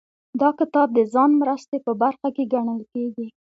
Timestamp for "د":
0.93-0.99